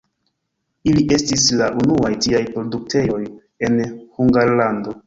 [0.91, 3.21] Ili estis la unuaj tiaj produktejoj
[3.71, 3.81] en
[4.19, 4.99] Hungarlando.